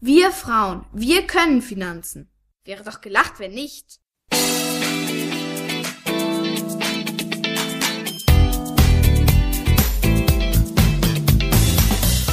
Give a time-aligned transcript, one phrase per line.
[0.00, 2.30] Wir Frauen, wir können Finanzen.
[2.62, 3.98] Wäre doch gelacht, wenn nicht.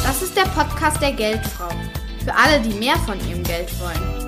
[0.04, 1.70] Das ist der Podcast der Geldfrau.
[2.24, 4.25] Für alle, die mehr von ihrem Geld wollen.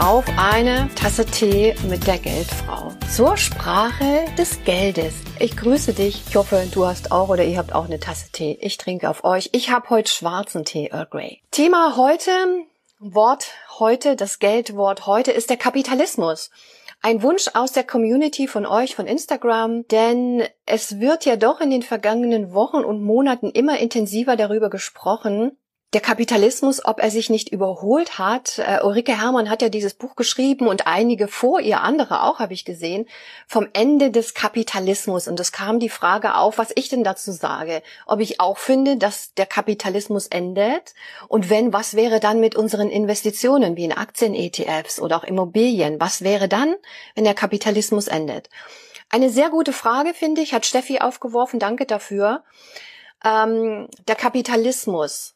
[0.00, 5.12] Auf eine Tasse Tee mit der Geldfrau zur Sprache des Geldes.
[5.38, 6.22] Ich grüße dich.
[6.26, 8.56] Ich hoffe, du hast auch oder ihr habt auch eine Tasse Tee.
[8.62, 9.50] Ich trinke auf euch.
[9.52, 11.42] Ich habe heute schwarzen Tee, Earl Grey.
[11.50, 12.30] Thema heute,
[12.98, 16.50] Wort heute, das Geldwort heute ist der Kapitalismus.
[17.02, 21.70] Ein Wunsch aus der Community von euch, von Instagram, denn es wird ja doch in
[21.70, 25.58] den vergangenen Wochen und Monaten immer intensiver darüber gesprochen,
[25.92, 28.58] der Kapitalismus, ob er sich nicht überholt hat.
[28.58, 32.52] Äh, Ulrike Herrmann hat ja dieses Buch geschrieben und einige vor ihr, andere auch, habe
[32.52, 33.08] ich gesehen,
[33.48, 35.26] vom Ende des Kapitalismus.
[35.26, 37.82] Und es kam die Frage auf, was ich denn dazu sage.
[38.06, 40.94] Ob ich auch finde, dass der Kapitalismus endet.
[41.26, 45.98] Und wenn, was wäre dann mit unseren Investitionen, wie in Aktien-ETFs oder auch Immobilien?
[45.98, 46.76] Was wäre dann,
[47.16, 48.48] wenn der Kapitalismus endet?
[49.08, 51.58] Eine sehr gute Frage, finde ich, hat Steffi aufgeworfen.
[51.58, 52.44] Danke dafür.
[53.24, 55.34] Ähm, der Kapitalismus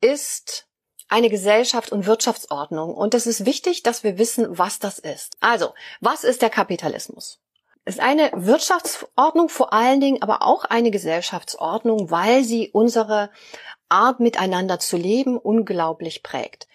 [0.00, 0.66] ist
[1.08, 2.94] eine Gesellschaft und Wirtschaftsordnung.
[2.94, 5.36] Und es ist wichtig, dass wir wissen, was das ist.
[5.40, 7.40] Also, was ist der Kapitalismus?
[7.84, 13.30] Es ist eine Wirtschaftsordnung vor allen Dingen, aber auch eine Gesellschaftsordnung, weil sie unsere
[13.88, 16.68] Art miteinander zu leben unglaublich prägt.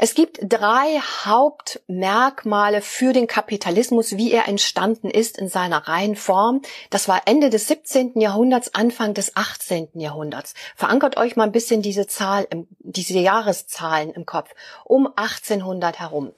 [0.00, 6.62] Es gibt drei Hauptmerkmale für den Kapitalismus, wie er entstanden ist in seiner reinen Form.
[6.90, 8.20] Das war Ende des 17.
[8.20, 9.88] Jahrhunderts, Anfang des 18.
[9.94, 10.54] Jahrhunderts.
[10.76, 12.46] Verankert euch mal ein bisschen diese Zahl,
[12.78, 14.54] diese Jahreszahlen im Kopf.
[14.84, 16.32] Um 1800 herum.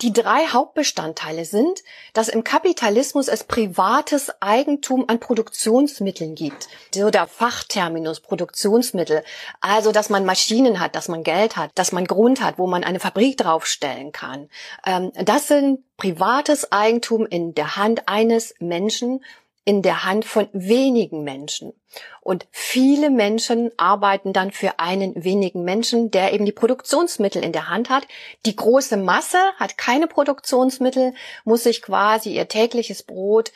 [0.00, 6.68] Die drei Hauptbestandteile sind, dass im Kapitalismus es privates Eigentum an Produktionsmitteln gibt.
[6.94, 9.22] So der Fachterminus Produktionsmittel.
[9.60, 12.84] Also, dass man Maschinen hat, dass man Geld hat, dass man Grund hat, wo man
[12.84, 14.48] eine Fabrik draufstellen kann.
[14.86, 19.20] Ähm, das sind privates Eigentum in der Hand eines Menschen
[19.70, 21.72] in der Hand von wenigen Menschen.
[22.22, 27.68] Und viele Menschen arbeiten dann für einen wenigen Menschen, der eben die Produktionsmittel in der
[27.68, 28.08] Hand hat.
[28.46, 31.14] Die große Masse hat keine Produktionsmittel,
[31.44, 33.52] muss sich quasi ihr tägliches Brot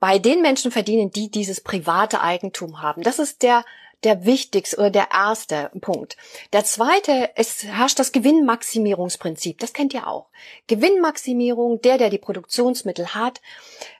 [0.00, 3.02] bei den Menschen verdienen, die dieses private Eigentum haben.
[3.02, 3.64] Das ist der
[4.04, 6.16] der wichtigste oder der erste Punkt.
[6.52, 9.58] Der zweite, es herrscht das Gewinnmaximierungsprinzip.
[9.58, 10.28] Das kennt ihr auch.
[10.66, 13.40] Gewinnmaximierung, der, der die Produktionsmittel hat,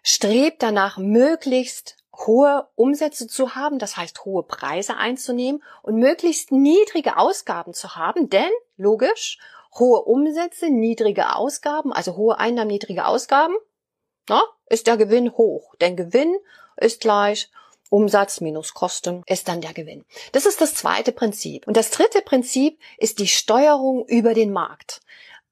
[0.02, 1.96] strebt danach, möglichst
[2.26, 8.28] hohe Umsätze zu haben, das heißt hohe Preise einzunehmen und möglichst niedrige Ausgaben zu haben,
[8.28, 9.38] denn logisch,
[9.78, 13.54] hohe Umsätze, niedrige Ausgaben, also hohe Einnahmen, niedrige Ausgaben,
[14.28, 15.74] na, ist der Gewinn hoch.
[15.80, 16.36] Denn Gewinn
[16.76, 17.50] ist gleich
[17.92, 20.06] Umsatz minus Kosten ist dann der Gewinn.
[20.32, 21.66] Das ist das zweite Prinzip.
[21.66, 25.02] Und das dritte Prinzip ist die Steuerung über den Markt.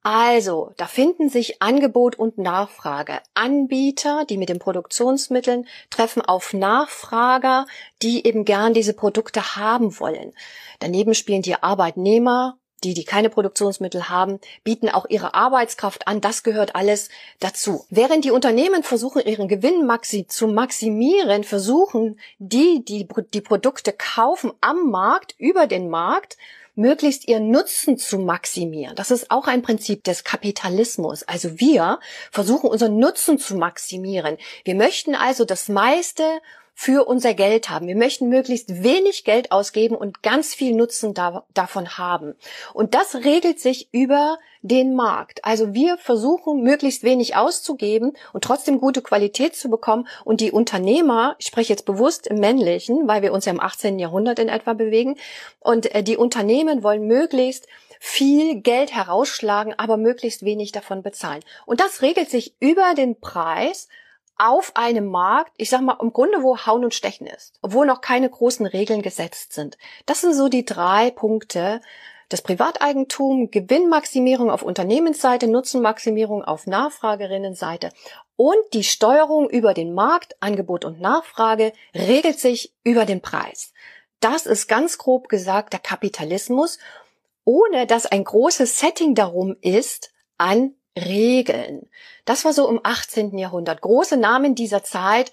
[0.03, 3.21] Also, da finden sich Angebot und Nachfrage.
[3.35, 7.67] Anbieter, die mit den Produktionsmitteln treffen auf Nachfrager,
[8.01, 10.33] die eben gern diese Produkte haben wollen.
[10.79, 16.21] Daneben spielen die Arbeitnehmer die, die keine Produktionsmittel haben, bieten auch ihre Arbeitskraft an.
[16.21, 17.09] Das gehört alles
[17.39, 17.85] dazu.
[17.91, 24.53] Während die Unternehmen versuchen, ihren Gewinn maxi zu maximieren, versuchen die, die die Produkte kaufen
[24.61, 26.37] am Markt, über den Markt,
[26.75, 28.97] möglichst ihren Nutzen zu maximieren.
[28.97, 31.23] Das ist auch ein Prinzip des Kapitalismus.
[31.25, 34.39] Also wir versuchen unseren Nutzen zu maximieren.
[34.65, 36.25] Wir möchten also das meiste
[36.83, 37.89] für unser Geld haben.
[37.89, 42.37] Wir möchten möglichst wenig Geld ausgeben und ganz viel Nutzen da, davon haben.
[42.73, 45.45] Und das regelt sich über den Markt.
[45.45, 50.09] Also wir versuchen möglichst wenig auszugeben und trotzdem gute Qualität zu bekommen.
[50.25, 53.99] Und die Unternehmer, ich spreche jetzt bewusst im männlichen, weil wir uns ja im 18.
[53.99, 55.17] Jahrhundert in etwa bewegen,
[55.59, 57.67] und äh, die Unternehmen wollen möglichst
[57.99, 61.43] viel Geld herausschlagen, aber möglichst wenig davon bezahlen.
[61.67, 63.89] Und das regelt sich über den Preis
[64.41, 68.01] auf einem Markt, ich sag mal, im Grunde, wo Hauen und Stechen ist, obwohl noch
[68.01, 69.77] keine großen Regeln gesetzt sind.
[70.07, 71.83] Das sind so die drei Punkte.
[72.31, 77.91] Das Privateigentum, Gewinnmaximierung auf Unternehmensseite, Nutzenmaximierung auf Nachfragerinnenseite
[78.37, 83.73] und die Steuerung über den Markt, Angebot und Nachfrage regelt sich über den Preis.
[84.21, 86.79] Das ist ganz grob gesagt der Kapitalismus,
[87.45, 91.89] ohne dass ein großes Setting darum ist an Regeln.
[92.25, 93.39] Das war so im 18.
[93.39, 93.81] Jahrhundert.
[93.81, 95.33] Große Namen dieser Zeit,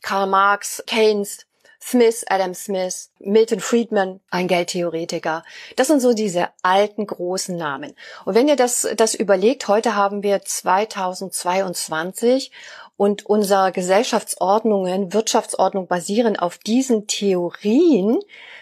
[0.00, 1.46] Karl Marx, Keynes,
[1.84, 5.42] Smith, Adam Smith, Milton Friedman, ein Geldtheoretiker.
[5.74, 7.94] Das sind so diese alten großen Namen.
[8.24, 12.52] Und wenn ihr das, das überlegt, heute haben wir 2022
[12.96, 18.20] und unsere Gesellschaftsordnungen, Wirtschaftsordnung basieren auf diesen Theorien,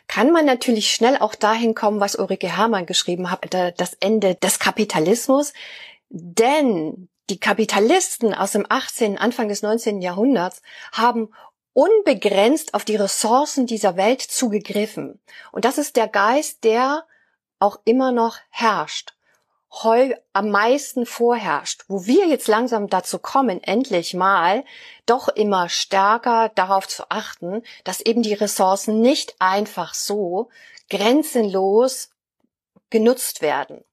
[0.08, 4.58] kann man natürlich schnell auch dahin kommen, was Ulrike Herrmann geschrieben hat, das Ende des
[4.58, 5.52] Kapitalismus.
[6.10, 10.02] Denn die Kapitalisten aus dem 18., Anfang des 19.
[10.02, 10.62] Jahrhunderts
[10.92, 11.32] haben
[11.72, 15.20] unbegrenzt auf die Ressourcen dieser Welt zugegriffen.
[15.52, 17.04] Und das ist der Geist, der
[17.58, 19.14] auch immer noch herrscht
[19.70, 24.64] heu am meisten vorherrscht, wo wir jetzt langsam dazu kommen, endlich mal
[25.06, 30.48] doch immer stärker darauf zu achten, dass eben die Ressourcen nicht einfach so
[30.88, 32.10] grenzenlos
[32.90, 33.84] genutzt werden.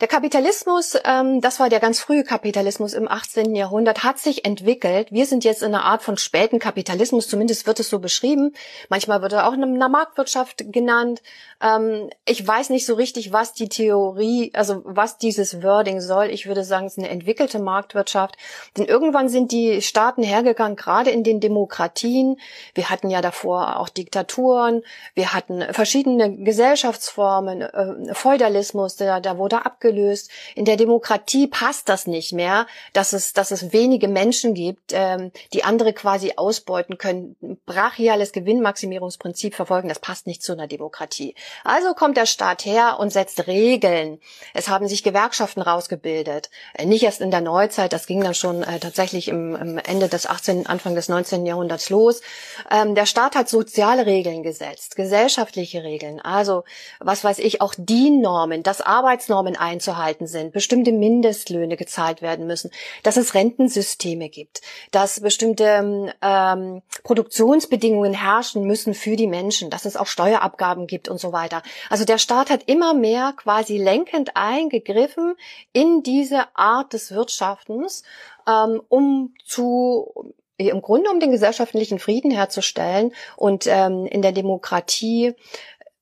[0.00, 3.54] Der Kapitalismus, ähm, das war der ganz frühe Kapitalismus im 18.
[3.54, 5.12] Jahrhundert, hat sich entwickelt.
[5.12, 8.54] Wir sind jetzt in einer Art von späten Kapitalismus, zumindest wird es so beschrieben.
[8.88, 11.22] Manchmal wird er auch in einer Marktwirtschaft genannt.
[11.62, 16.26] Ähm, ich weiß nicht so richtig, was die Theorie, also was dieses Wording soll.
[16.26, 18.36] Ich würde sagen, es ist eine entwickelte Marktwirtschaft.
[18.76, 22.40] Denn irgendwann sind die Staaten hergegangen, gerade in den Demokratien.
[22.74, 24.82] Wir hatten ja davor auch Diktaturen.
[25.14, 30.30] Wir hatten verschiedene Gesellschaftsformen, äh, Feudalismus, da, da wurde ab abgelöst.
[30.54, 35.30] In der Demokratie passt das nicht mehr, dass es, dass es wenige Menschen gibt, ähm,
[35.52, 37.36] die andere quasi ausbeuten können,
[37.66, 39.88] brachiales Gewinnmaximierungsprinzip verfolgen.
[39.88, 41.34] Das passt nicht zu einer Demokratie.
[41.64, 44.18] Also kommt der Staat her und setzt Regeln.
[44.54, 46.50] Es haben sich Gewerkschaften rausgebildet.
[46.74, 50.08] Äh, nicht erst in der Neuzeit, das ging dann schon äh, tatsächlich im, im, Ende
[50.08, 51.46] des 18., Anfang des 19.
[51.46, 52.22] Jahrhunderts los.
[52.70, 56.20] Ähm, der Staat hat soziale Regeln gesetzt, gesellschaftliche Regeln.
[56.20, 56.64] Also,
[57.00, 62.70] was weiß ich, auch DIN-Normen, dass Arbeitsnormen ein einzuhalten sind, bestimmte Mindestlöhne gezahlt werden müssen,
[63.02, 64.60] dass es Rentensysteme gibt,
[64.92, 71.18] dass bestimmte ähm, Produktionsbedingungen herrschen müssen für die Menschen, dass es auch Steuerabgaben gibt und
[71.18, 71.62] so weiter.
[71.90, 75.34] Also der Staat hat immer mehr quasi lenkend eingegriffen
[75.72, 78.04] in diese Art des Wirtschaftens,
[78.48, 83.12] ähm, um zu im Grunde um den gesellschaftlichen Frieden herzustellen.
[83.36, 85.34] Und ähm, in der Demokratie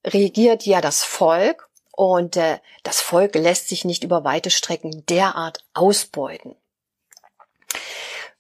[0.04, 5.64] regiert ja das Volk und äh, das Volk lässt sich nicht über weite Strecken derart
[5.74, 6.56] ausbeuten.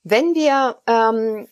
[0.02, 1.48] Wenn wir ähm,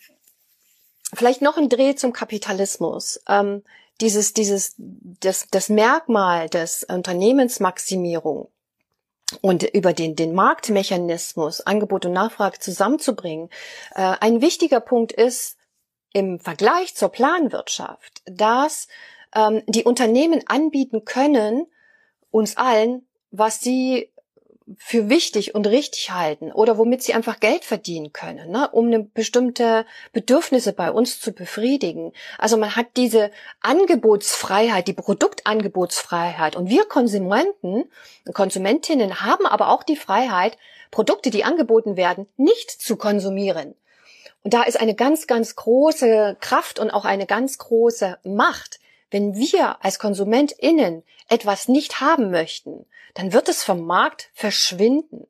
[1.14, 3.62] vielleicht noch ein Dreh zum Kapitalismus, ähm,
[4.00, 8.49] dieses, dieses, das, das Merkmal des Unternehmensmaximierung
[9.43, 13.50] und über den, den Marktmechanismus, Angebot und Nachfrage zusammenzubringen,
[13.94, 15.58] äh, ein wichtiger Punkt ist
[16.12, 18.88] im Vergleich zur Planwirtschaft, dass
[19.35, 21.67] ähm, die Unternehmen anbieten können,
[22.31, 24.11] uns allen, was sie
[24.79, 29.00] für wichtig und richtig halten oder womit sie einfach Geld verdienen können, ne, um eine
[29.00, 32.12] bestimmte Bedürfnisse bei uns zu befriedigen.
[32.38, 33.31] Also man hat diese
[33.61, 37.85] Angebotsfreiheit, die Produktangebotsfreiheit und wir Konsumenten,
[38.32, 40.56] Konsumentinnen haben aber auch die Freiheit,
[40.91, 43.75] Produkte, die angeboten werden, nicht zu konsumieren.
[44.43, 48.80] Und da ist eine ganz, ganz große Kraft und auch eine ganz große Macht,
[49.11, 55.27] wenn wir als KonsumentInnen etwas nicht haben möchten, dann wird es vom Markt verschwinden.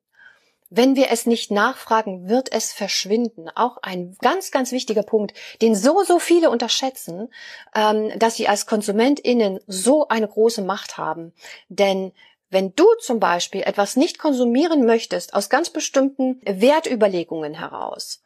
[0.73, 3.49] Wenn wir es nicht nachfragen, wird es verschwinden.
[3.49, 7.29] Auch ein ganz, ganz wichtiger Punkt, den so, so viele unterschätzen,
[7.75, 11.33] ähm, dass sie als KonsumentInnen so eine große Macht haben.
[11.69, 12.13] Denn
[12.51, 18.23] wenn du zum Beispiel etwas nicht konsumieren möchtest, aus ganz bestimmten Wertüberlegungen heraus,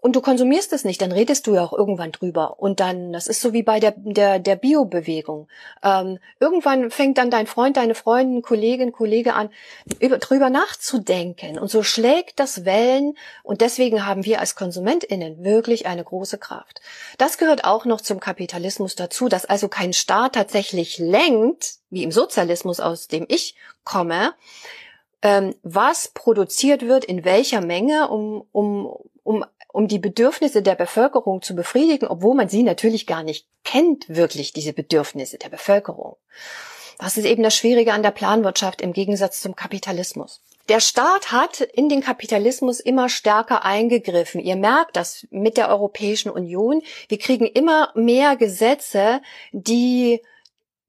[0.00, 2.58] und du konsumierst es nicht, dann redest du ja auch irgendwann drüber.
[2.58, 5.48] Und dann, das ist so wie bei der, der, der Bio-Bewegung.
[5.82, 9.50] Ähm, irgendwann fängt dann dein Freund, deine Freundin, Kollegin, Kollege an,
[9.98, 11.58] über, drüber nachzudenken.
[11.58, 13.16] Und so schlägt das Wellen.
[13.42, 16.80] Und deswegen haben wir als KonsumentInnen wirklich eine große Kraft.
[17.18, 22.12] Das gehört auch noch zum Kapitalismus dazu, dass also kein Staat tatsächlich lenkt, wie im
[22.12, 24.32] Sozialismus, aus dem ich komme,
[25.22, 31.42] ähm, was produziert wird, in welcher Menge, um, um, um um die Bedürfnisse der Bevölkerung
[31.42, 36.16] zu befriedigen, obwohl man sie natürlich gar nicht kennt, wirklich diese Bedürfnisse der Bevölkerung.
[36.98, 40.42] Das ist eben das Schwierige an der Planwirtschaft im Gegensatz zum Kapitalismus.
[40.68, 44.40] Der Staat hat in den Kapitalismus immer stärker eingegriffen.
[44.40, 46.82] Ihr merkt das mit der Europäischen Union.
[47.08, 50.20] Wir kriegen immer mehr Gesetze, die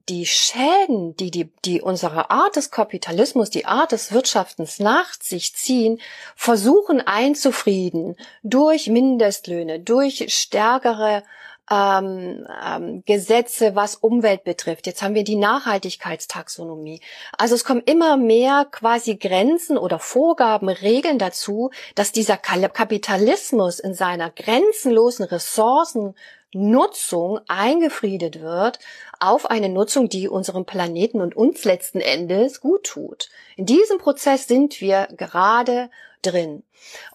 [0.10, 5.56] die Schäden, die, die, die unsere Art des Kapitalismus, die Art des Wirtschaftens nach sich
[5.56, 6.00] ziehen,
[6.36, 11.24] versuchen einzufrieden durch Mindestlöhne, durch stärkere
[11.72, 14.88] ähm, ähm, Gesetze, was Umwelt betrifft.
[14.88, 17.00] Jetzt haben wir die Nachhaltigkeitstaxonomie.
[17.38, 23.94] Also es kommen immer mehr quasi Grenzen oder Vorgaben, Regeln dazu, dass dieser Kapitalismus in
[23.94, 26.16] seiner grenzenlosen Ressourcen
[26.54, 28.80] Nutzung eingefriedet wird
[29.20, 33.30] auf eine Nutzung, die unserem Planeten und uns letzten Endes gut tut.
[33.56, 35.90] In diesem Prozess sind wir gerade
[36.22, 36.64] drin.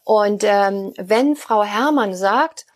[0.05, 2.67] Und ähm, wenn Frau Herrmann sagt,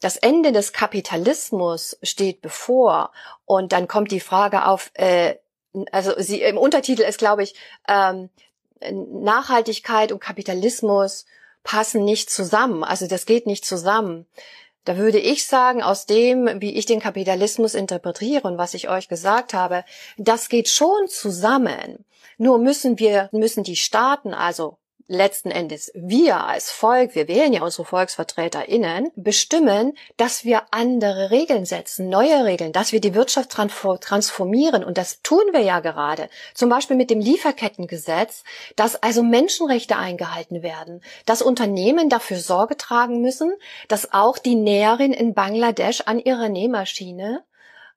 [0.00, 3.12] das Ende des Kapitalismus steht bevor
[3.44, 5.36] und dann kommt die Frage auf, äh,
[5.92, 7.54] also sie im Untertitel ist, glaube ich,
[7.86, 8.30] ähm,
[8.80, 11.26] Nachhaltigkeit und Kapitalismus
[11.62, 12.82] passen nicht zusammen.
[12.82, 14.26] Also das geht nicht zusammen.
[14.84, 19.08] Da würde ich sagen, aus dem, wie ich den Kapitalismus interpretiere und was ich euch
[19.08, 19.84] gesagt habe,
[20.16, 22.04] das geht schon zusammen.
[22.38, 24.78] Nur müssen wir, müssen die Staaten, also
[25.10, 31.64] letzten Endes wir als Volk, wir wählen ja unsere VolksvertreterInnen, bestimmen, dass wir andere Regeln
[31.64, 34.84] setzen, neue Regeln, dass wir die Wirtschaft transformieren.
[34.84, 36.28] Und das tun wir ja gerade.
[36.54, 38.44] Zum Beispiel mit dem Lieferkettengesetz,
[38.76, 43.52] dass also Menschenrechte eingehalten werden, dass Unternehmen dafür Sorge tragen müssen,
[43.88, 47.42] dass auch die Näherin in Bangladesch an ihrer Nähmaschine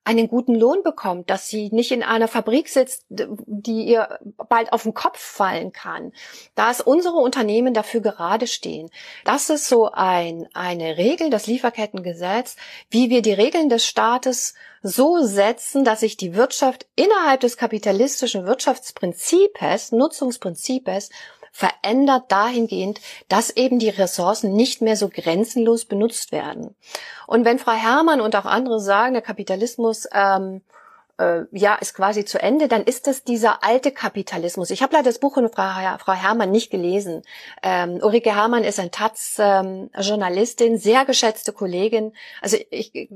[0.04, 4.18] einen guten Lohn bekommt, dass sie nicht in einer Fabrik sitzt, die ihr
[4.48, 6.12] bald auf den Kopf fallen kann,
[6.54, 8.90] dass unsere Unternehmen dafür gerade stehen.
[9.24, 12.56] Das ist so ein, eine Regel, das Lieferkettengesetz,
[12.90, 18.44] wie wir die Regeln des Staates so setzen, dass sich die Wirtschaft innerhalb des kapitalistischen
[18.44, 21.08] Wirtschaftsprinzips, Nutzungsprinzips
[21.54, 26.74] verändert dahingehend, dass eben die Ressourcen nicht mehr so grenzenlos benutzt werden.
[27.28, 30.62] Und wenn Frau Herrmann und auch andere sagen, der Kapitalismus ähm,
[31.18, 34.70] äh, ja, ist quasi zu Ende, dann ist das dieser alte Kapitalismus.
[34.70, 37.22] Ich habe leider das Buch von Frau, Frau Herrmann nicht gelesen.
[37.62, 42.12] Ähm, Ulrike Herrmann ist ein Taz-Journalistin, ähm, sehr geschätzte Kollegin.
[42.40, 43.08] Also ich, äh,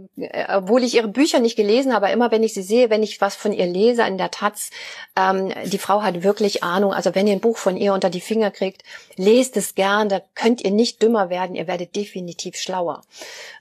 [0.54, 3.34] obwohl ich ihre Bücher nicht gelesen habe, immer wenn ich sie sehe, wenn ich was
[3.34, 4.70] von ihr lese in der Taz,
[5.16, 6.92] ähm, die Frau hat wirklich Ahnung.
[6.92, 8.82] Also wenn ihr ein Buch von ihr unter die Finger kriegt,
[9.16, 13.02] lest es gern, da könnt ihr nicht dümmer werden, ihr werdet definitiv schlauer.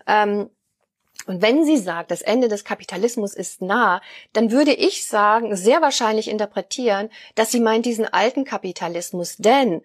[0.06, 0.50] Ähm,
[1.26, 4.02] und wenn sie sagt, das Ende des Kapitalismus ist nah,
[4.34, 9.36] dann würde ich sagen, sehr wahrscheinlich interpretieren, dass sie meint diesen alten Kapitalismus.
[9.38, 9.82] Denn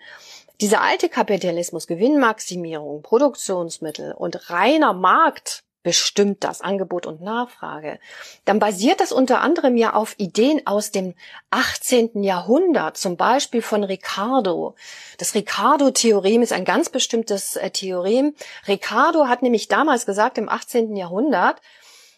[0.60, 7.98] dieser alte Kapitalismus, Gewinnmaximierung, Produktionsmittel und reiner Markt, bestimmt das Angebot und Nachfrage,
[8.44, 11.14] dann basiert das unter anderem ja auf Ideen aus dem
[11.50, 12.22] 18.
[12.22, 14.74] Jahrhundert, zum Beispiel von Ricardo.
[15.18, 18.34] Das Ricardo-Theorem ist ein ganz bestimmtes äh, Theorem.
[18.68, 20.96] Ricardo hat nämlich damals gesagt, im 18.
[20.96, 21.60] Jahrhundert,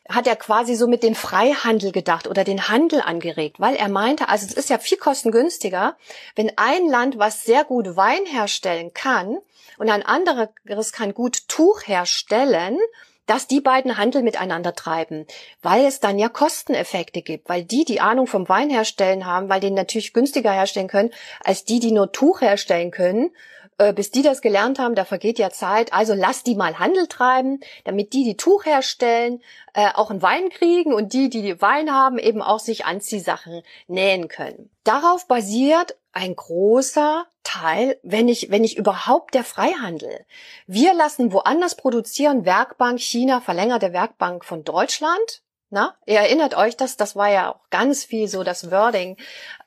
[0.09, 4.29] hat er quasi so mit dem Freihandel gedacht oder den Handel angeregt, weil er meinte,
[4.29, 5.97] also es ist ja viel kostengünstiger,
[6.37, 9.39] wenn ein Land, was sehr gut Wein herstellen kann
[9.79, 12.79] und ein anderes kann gut Tuch herstellen,
[13.27, 15.27] dass die beiden Handel miteinander treiben,
[15.63, 19.61] weil es dann ja Kosteneffekte gibt, weil die, die Ahnung vom Wein herstellen haben, weil
[19.61, 21.11] den natürlich günstiger herstellen können,
[21.43, 23.31] als die, die nur Tuch herstellen können,
[23.79, 25.93] äh, bis die das gelernt haben, da vergeht ja Zeit.
[25.93, 30.49] Also lass die mal Handel treiben, damit die, die Tuch herstellen, äh, auch einen Wein
[30.51, 34.71] kriegen und die, die, die Wein haben, eben auch sich Anziehsachen nähen können.
[34.85, 40.25] Darauf basiert ein großer Teil, wenn ich, wenn ich überhaupt der Freihandel.
[40.67, 45.43] Wir lassen woanders produzieren, Werkbank China, verlängerte Werkbank von Deutschland.
[45.71, 49.17] Na, ihr erinnert euch das, das war ja auch ganz viel so das Wording.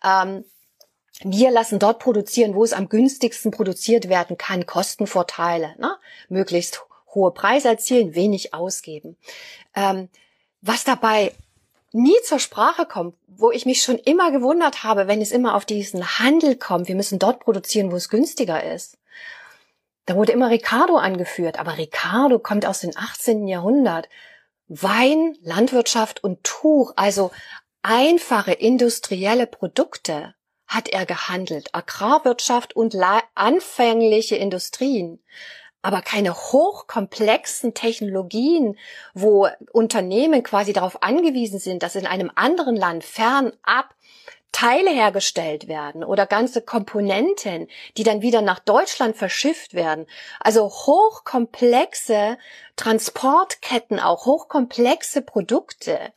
[0.04, 0.46] Ähm,
[1.22, 5.98] wir lassen dort produzieren, wo es am günstigsten produziert werden kann, Kostenvorteile, ne?
[6.30, 9.18] möglichst hohe Preise erzielen, wenig ausgeben.
[9.76, 10.10] Ähm,
[10.62, 11.34] was dabei
[11.98, 15.66] nie zur Sprache kommt, wo ich mich schon immer gewundert habe, wenn es immer auf
[15.66, 18.98] diesen Handel kommt, wir müssen dort produzieren, wo es günstiger ist.
[20.06, 23.48] Da wurde immer Ricardo angeführt, aber Ricardo kommt aus dem 18.
[23.48, 24.08] Jahrhundert.
[24.70, 27.32] Wein, Landwirtschaft und Tuch, also
[27.82, 30.34] einfache industrielle Produkte
[30.66, 31.74] hat er gehandelt.
[31.74, 32.96] Agrarwirtschaft und
[33.36, 35.20] anfängliche Industrien.
[35.88, 38.78] Aber keine hochkomplexen Technologien,
[39.14, 43.96] wo Unternehmen quasi darauf angewiesen sind, dass in einem anderen Land fernab
[44.52, 50.08] Teile hergestellt werden oder ganze Komponenten, die dann wieder nach Deutschland verschifft werden.
[50.42, 52.38] Also hochkomplexe
[52.76, 56.12] Transportketten, auch hochkomplexe Produkte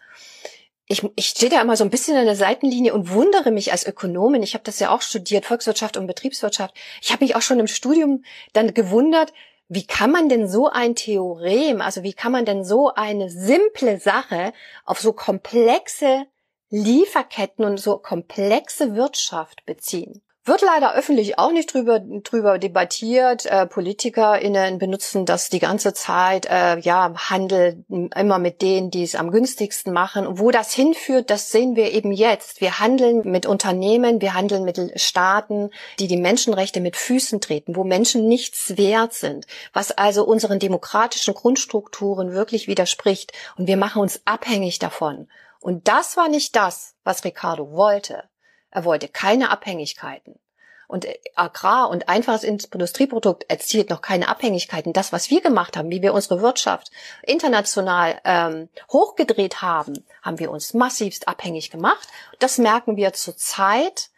[0.91, 3.87] ich, ich stehe da immer so ein bisschen an der Seitenlinie und wundere mich als
[3.87, 4.43] Ökonomin.
[4.43, 6.75] Ich habe das ja auch studiert, Volkswirtschaft und Betriebswirtschaft.
[7.01, 8.25] Ich habe mich auch schon im Studium
[8.55, 9.33] dann gewundert,
[9.73, 14.01] wie kann man denn so ein Theorem, also wie kann man denn so eine simple
[14.01, 14.53] Sache
[14.85, 16.27] auf so komplexe
[16.71, 20.23] Lieferketten und so komplexe Wirtschaft beziehen?
[20.47, 23.45] Wird leider öffentlich auch nicht drüber, drüber debattiert.
[23.45, 29.17] Äh, PolitikerInnen benutzen das die ganze Zeit, äh, ja, Handel immer mit denen, die es
[29.17, 30.27] am günstigsten machen.
[30.27, 32.63] Und wo das hinführt, das sehen wir eben jetzt.
[32.63, 37.85] Wir handeln mit Unternehmen, wir handeln mit Staaten, die die Menschenrechte mit Füßen treten, wo
[37.85, 43.35] Menschen nichts wert sind, was also unseren demokratischen Grundstrukturen wirklich widerspricht.
[43.59, 45.29] Und wir machen uns abhängig davon.
[45.61, 48.30] Und das war nicht das, was Ricardo wollte.
[48.71, 50.39] Er wollte keine Abhängigkeiten.
[50.91, 54.93] Und äh, Agrar und einfaches Industrieprodukt erzielt noch keine Abhängigkeiten.
[54.93, 56.91] Das, was wir gemacht haben, wie wir unsere Wirtschaft
[57.23, 62.09] international ähm, hochgedreht haben, haben wir uns massivst abhängig gemacht.
[62.41, 64.11] Das merken wir zurzeit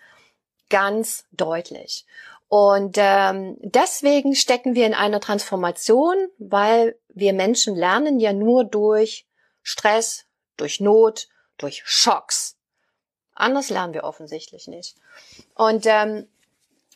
[0.71, 2.07] ganz deutlich.
[2.49, 9.27] Und ähm, deswegen stecken wir in einer Transformation, weil wir Menschen lernen ja nur durch
[9.63, 11.29] Stress, durch Not,
[11.59, 12.57] durch Schocks.
[13.43, 14.97] Anders lernen wir offensichtlich nicht.
[15.57, 16.29] Und ähm,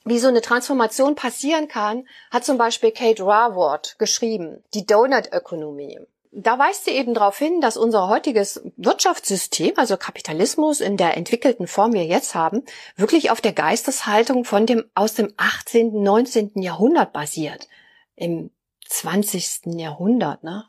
[0.05, 5.99] wie so eine Transformation passieren kann, hat zum Beispiel Kate Raworth geschrieben, die Donut-Ökonomie.
[6.31, 11.67] Da weist sie eben darauf hin, dass unser heutiges Wirtschaftssystem, also Kapitalismus in der entwickelten
[11.67, 12.62] Form, wir jetzt haben,
[12.95, 16.62] wirklich auf der Geisteshaltung von dem aus dem 18., 19.
[16.62, 17.67] Jahrhundert basiert.
[18.15, 18.50] Im
[18.88, 19.62] 20.
[19.75, 20.65] Jahrhundert, ne?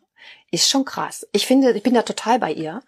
[0.52, 1.28] Ist schon krass.
[1.34, 2.82] Ich finde, ich bin da total bei ihr.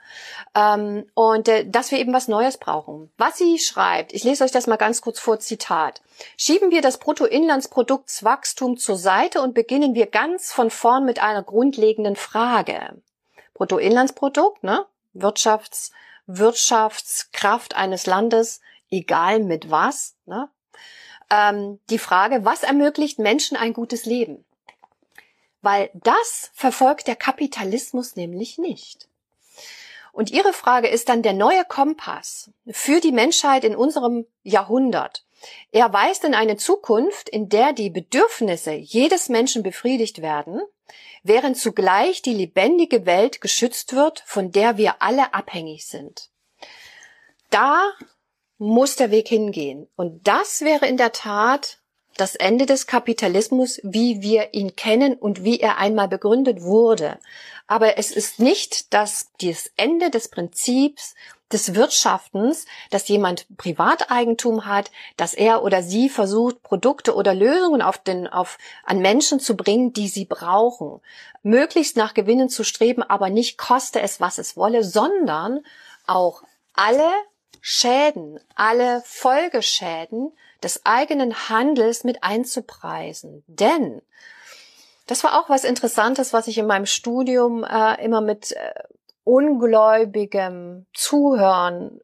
[0.55, 3.11] Ähm, und äh, dass wir eben was Neues brauchen.
[3.17, 6.01] Was sie schreibt, ich lese euch das mal ganz kurz vor, Zitat.
[6.37, 12.15] Schieben wir das Bruttoinlandsproduktswachstum zur Seite und beginnen wir ganz von vorn mit einer grundlegenden
[12.15, 13.01] Frage.
[13.53, 14.85] Bruttoinlandsprodukt, ne?
[15.13, 15.91] Wirtschafts,
[16.27, 20.49] Wirtschaftskraft eines Landes, egal mit was, ne?
[21.29, 24.45] Ähm, die Frage, was ermöglicht Menschen ein gutes Leben?
[25.61, 29.07] Weil das verfolgt der Kapitalismus nämlich nicht.
[30.11, 35.25] Und Ihre Frage ist dann der neue Kompass für die Menschheit in unserem Jahrhundert.
[35.71, 40.61] Er weist in eine Zukunft, in der die Bedürfnisse jedes Menschen befriedigt werden,
[41.23, 46.29] während zugleich die lebendige Welt geschützt wird, von der wir alle abhängig sind.
[47.49, 47.91] Da
[48.57, 49.87] muss der Weg hingehen.
[49.95, 51.79] Und das wäre in der Tat
[52.19, 57.17] das Ende des Kapitalismus, wie wir ihn kennen und wie er einmal begründet wurde.
[57.67, 61.15] Aber es ist nicht das, das Ende des Prinzips
[61.51, 67.97] des Wirtschaftens, dass jemand Privateigentum hat, dass er oder sie versucht, Produkte oder Lösungen auf
[67.97, 71.01] den, auf, an Menschen zu bringen, die sie brauchen.
[71.41, 75.61] Möglichst nach Gewinnen zu streben, aber nicht koste es, was es wolle, sondern
[76.05, 77.09] auch alle
[77.61, 80.31] Schäden, alle Folgeschäden
[80.63, 83.43] des eigenen Handels mit einzupreisen.
[83.47, 84.01] Denn
[85.07, 88.73] das war auch was Interessantes, was ich in meinem Studium äh, immer mit äh,
[89.23, 91.99] ungläubigem Zuhören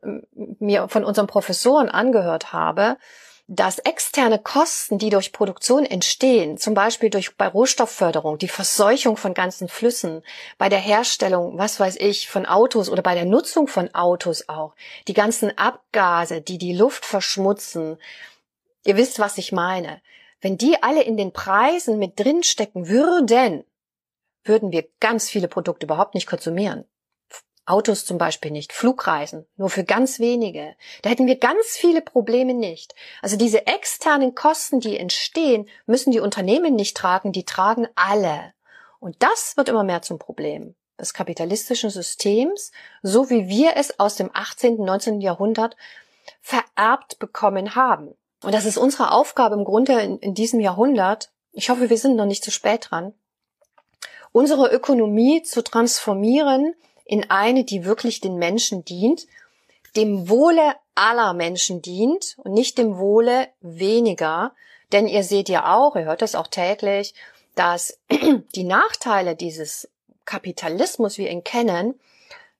[0.60, 2.98] mir von unseren Professoren angehört habe,
[3.48, 9.36] dass externe Kosten, die durch Produktion entstehen, zum Beispiel durch bei Rohstoffförderung, die Verseuchung von
[9.36, 10.24] ganzen Flüssen,
[10.58, 14.74] bei der Herstellung, was weiß ich, von Autos oder bei der Nutzung von Autos auch,
[15.08, 17.98] die ganzen Abgase, die die Luft verschmutzen,
[18.86, 20.02] Ihr wisst, was ich meine.
[20.40, 23.66] Wenn die alle in den Preisen mit drinstecken würden,
[24.44, 26.86] würden wir ganz viele Produkte überhaupt nicht konsumieren.
[27.66, 30.76] Autos zum Beispiel nicht, Flugreisen, nur für ganz wenige.
[31.02, 32.94] Da hätten wir ganz viele Probleme nicht.
[33.24, 38.54] Also diese externen Kosten, die entstehen, müssen die Unternehmen nicht tragen, die tragen alle.
[39.00, 42.72] Und das wird immer mehr zum Problem des kapitalistischen Systems,
[43.02, 45.22] so wie wir es aus dem 18., 19.
[45.22, 45.76] Jahrhundert
[46.42, 48.16] vererbt bekommen haben.
[48.46, 51.32] Und das ist unsere Aufgabe im Grunde in, in diesem Jahrhundert.
[51.52, 53.16] Ich hoffe, wir sind noch nicht zu spät dran.
[54.32, 59.26] Unsere Ökonomie zu transformieren in eine, die wirklich den Menschen dient,
[59.96, 64.54] dem Wohle aller Menschen dient und nicht dem Wohle weniger.
[64.92, 67.16] Denn ihr seht ja auch, ihr hört das auch täglich,
[67.56, 67.98] dass
[68.56, 69.90] die Nachteile dieses
[70.26, 72.00] Kapitalismus, wie wir ihn kennen,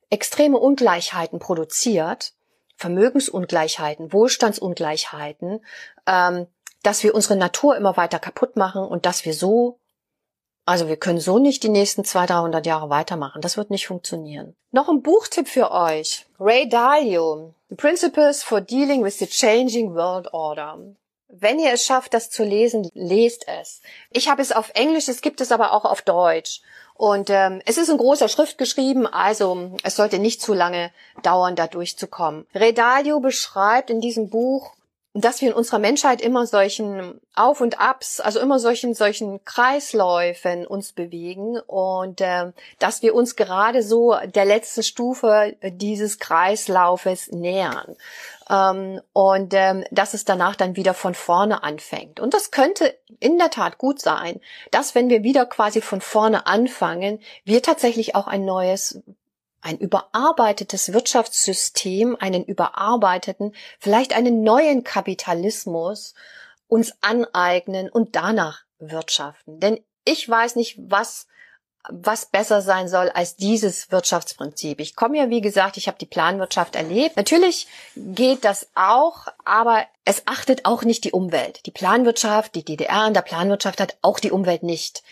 [0.10, 2.34] extreme Ungleichheiten produziert
[2.76, 5.64] Vermögensungleichheiten, Wohlstandsungleichheiten,
[6.06, 6.48] ähm,
[6.84, 9.80] dass wir unsere Natur immer weiter kaputt machen und dass wir so,
[10.66, 13.42] also wir können so nicht die nächsten 200, 300 Jahre weitermachen.
[13.42, 14.56] Das wird nicht funktionieren.
[14.72, 16.26] Noch ein Buchtipp für euch.
[16.40, 17.54] Ray Dalio.
[17.70, 20.78] The Principles for Dealing with the Changing World Order.
[21.28, 23.82] Wenn ihr es schafft, das zu lesen, lest es.
[24.12, 26.62] Ich habe es auf Englisch, es gibt es aber auch auf Deutsch.
[26.98, 30.92] Und ähm, es ist in großer Schrift geschrieben, also es sollte nicht zu lange
[31.24, 32.48] dauern, da durchzukommen.
[32.56, 34.75] Redalio beschreibt in diesem Buch
[35.16, 40.68] dass wir in unserer Menschheit immer solchen Auf und Abs, also immer solchen solchen Kreisläufen
[40.68, 47.96] uns bewegen und äh, dass wir uns gerade so der letzten Stufe dieses Kreislaufes nähern
[48.50, 52.20] ähm, und ähm, dass es danach dann wieder von vorne anfängt.
[52.20, 56.46] Und das könnte in der Tat gut sein, dass wenn wir wieder quasi von vorne
[56.46, 59.02] anfangen, wir tatsächlich auch ein neues
[59.66, 66.14] ein überarbeitetes Wirtschaftssystem, einen überarbeiteten, vielleicht einen neuen Kapitalismus
[66.68, 69.60] uns aneignen und danach wirtschaften.
[69.60, 71.28] Denn ich weiß nicht, was
[71.88, 74.80] was besser sein soll als dieses Wirtschaftsprinzip.
[74.80, 77.16] Ich komme ja, wie gesagt, ich habe die Planwirtschaft erlebt.
[77.16, 81.64] Natürlich geht das auch, aber es achtet auch nicht die Umwelt.
[81.68, 85.04] Die Planwirtschaft, die DDR in der Planwirtschaft hat auch die Umwelt nicht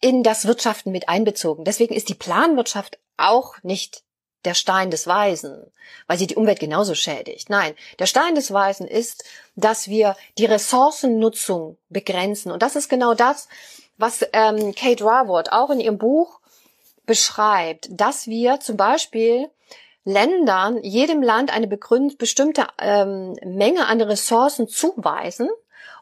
[0.00, 1.64] in das Wirtschaften mit einbezogen.
[1.64, 4.02] Deswegen ist die Planwirtschaft auch nicht
[4.44, 5.70] der Stein des Weisen,
[6.06, 7.50] weil sie die Umwelt genauso schädigt.
[7.50, 12.50] Nein, der Stein des Weisen ist, dass wir die Ressourcennutzung begrenzen.
[12.50, 13.48] Und das ist genau das,
[13.98, 16.40] was ähm, Kate Raworth auch in ihrem Buch
[17.04, 19.50] beschreibt, dass wir zum Beispiel
[20.04, 25.50] Ländern, jedem Land eine bestimmte ähm, Menge an Ressourcen zuweisen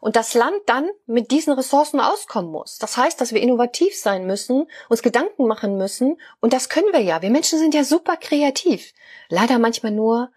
[0.01, 2.77] und das Land dann mit diesen Ressourcen auskommen muss.
[2.77, 7.01] Das heißt, dass wir innovativ sein müssen, uns Gedanken machen müssen und das können wir
[7.01, 7.21] ja.
[7.21, 8.93] Wir Menschen sind ja super kreativ.
[9.29, 10.31] Leider manchmal nur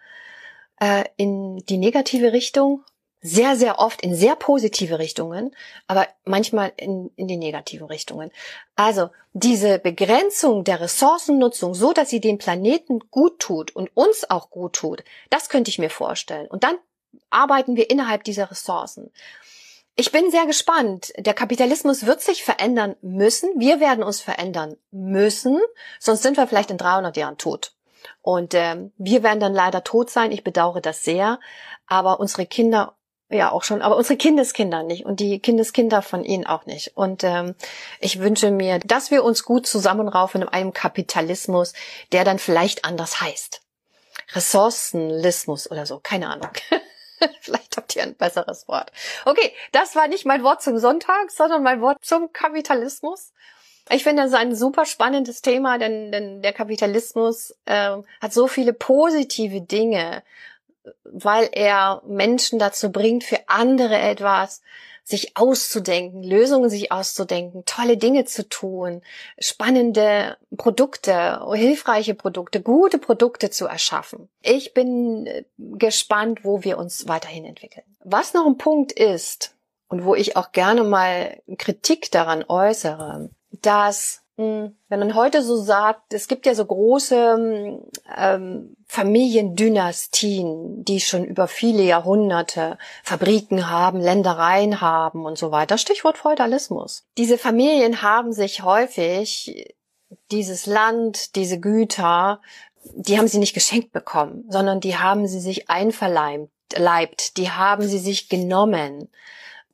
[0.81, 2.85] äh, in die negative Richtung,
[3.23, 5.55] sehr, sehr oft in sehr positive Richtungen,
[5.87, 8.33] aber manchmal in, in die negativen Richtungen.
[8.75, 14.51] Also diese Begrenzung der Ressourcennutzung, so dass sie dem Planeten gut tut und uns auch
[14.51, 16.49] gut tut, das könnte ich mir vorstellen.
[16.49, 16.77] Und dann
[17.31, 19.13] arbeiten wir innerhalb dieser Ressourcen.
[19.95, 21.13] Ich bin sehr gespannt.
[21.19, 23.51] Der Kapitalismus wird sich verändern müssen.
[23.59, 25.61] Wir werden uns verändern müssen,
[26.01, 27.75] sonst sind wir vielleicht in 300 Jahren tot.
[28.23, 30.33] Und äh, wir werden dann leider tot sein.
[30.33, 31.39] Ich bedauere das sehr.
[31.87, 32.97] Aber unsere Kinder
[33.29, 36.97] ja auch schon, aber unsere Kindeskinder nicht und die Kindeskinder von ihnen auch nicht.
[36.97, 37.55] Und ähm,
[38.01, 41.73] ich wünsche mir, dass wir uns gut zusammenraufen in einem Kapitalismus,
[42.13, 43.63] der dann vielleicht anders heißt.
[44.35, 46.51] Ressourcenlismus oder so, keine Ahnung.
[47.41, 48.93] Vielleicht habt ihr ein besseres Wort.
[49.25, 53.33] Okay, das war nicht mein Wort zum Sonntag, sondern mein Wort zum Kapitalismus.
[53.91, 58.73] Ich finde, das ein super spannendes Thema, denn, denn der Kapitalismus äh, hat so viele
[58.73, 60.23] positive Dinge,
[61.05, 64.63] weil er Menschen dazu bringt, für andere etwas
[65.05, 69.03] sich auszudenken, Lösungen sich auszudenken, tolle Dinge zu tun,
[69.39, 74.29] spannende Produkte, hilfreiche Produkte, gute Produkte zu erschaffen.
[74.43, 77.85] Ich bin äh, gespannt, wo wir uns weiterhin entwickeln.
[78.05, 79.55] Was noch ein Punkt ist
[79.89, 86.15] und wo ich auch gerne mal Kritik daran äußere, dass wenn man heute so sagt,
[86.15, 87.81] es gibt ja so große
[88.17, 95.77] ähm, Familiendynastien, die schon über viele Jahrhunderte Fabriken haben, Ländereien haben und so weiter.
[95.77, 97.05] Stichwort Feudalismus.
[97.19, 99.75] Diese Familien haben sich häufig
[100.31, 102.41] dieses Land, diese Güter,
[102.95, 107.99] die haben sie nicht geschenkt bekommen, sondern die haben sie sich einverleibt, die haben sie
[107.99, 109.11] sich genommen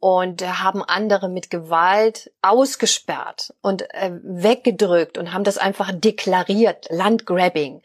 [0.01, 7.83] und haben andere mit Gewalt ausgesperrt und äh, weggedrückt und haben das einfach deklariert, Landgrabbing.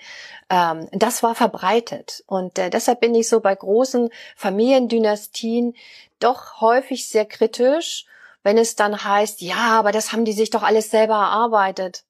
[0.50, 5.76] Ähm, das war verbreitet und äh, deshalb bin ich so bei großen Familiendynastien
[6.20, 8.06] doch häufig sehr kritisch,
[8.44, 12.04] wenn es dann heißt, ja, aber das haben die sich doch alles selber erarbeitet.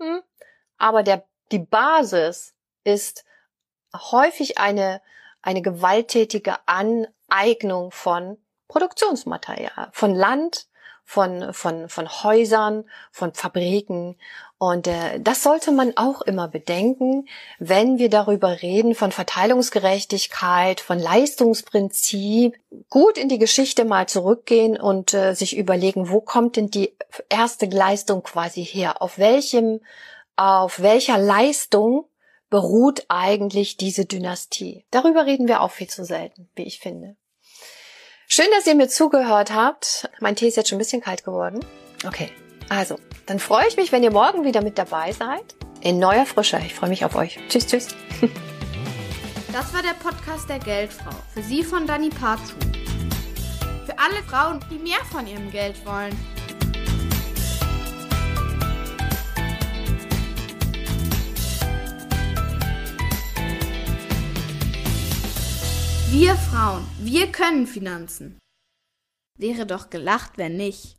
[0.00, 0.22] Hm?
[0.78, 2.54] Aber der, die Basis
[2.84, 3.24] ist
[3.94, 5.00] häufig eine,
[5.42, 8.38] eine gewalttätige Aneignung von
[8.72, 10.66] Produktionsmaterial, von Land,
[11.04, 14.16] von, von, von Häusern, von Fabriken.
[14.56, 20.98] Und äh, das sollte man auch immer bedenken, wenn wir darüber reden von Verteilungsgerechtigkeit, von
[20.98, 22.56] Leistungsprinzip,
[22.88, 26.96] gut in die Geschichte mal zurückgehen und äh, sich überlegen, wo kommt denn die
[27.28, 29.02] erste Leistung quasi her?
[29.02, 29.80] Auf welchem,
[30.36, 32.06] auf welcher Leistung
[32.48, 34.86] beruht eigentlich diese Dynastie?
[34.90, 37.16] Darüber reden wir auch viel zu selten, wie ich finde.
[38.34, 40.08] Schön, dass ihr mir zugehört habt.
[40.18, 41.60] Mein Tee ist jetzt schon ein bisschen kalt geworden.
[42.06, 42.30] Okay,
[42.70, 45.54] also, dann freue ich mich, wenn ihr morgen wieder mit dabei seid.
[45.82, 46.58] In neuer Frische.
[46.64, 47.38] Ich freue mich auf euch.
[47.50, 47.88] Tschüss, tschüss.
[49.52, 51.10] Das war der Podcast der Geldfrau.
[51.34, 52.54] Für Sie von Dani Parzu.
[53.84, 56.18] Für alle Frauen, die mehr von ihrem Geld wollen.
[66.14, 68.38] Wir Frauen, wir können Finanzen.
[69.38, 70.98] Wäre doch gelacht, wenn nicht.